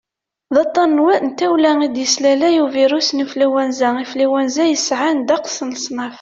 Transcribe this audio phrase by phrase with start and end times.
[0.53, 0.91] d aṭṭan
[1.27, 6.09] n tawla i d-yeslalay ubirus n anflwanza influenza yesɛan ddeqs n leṣnaf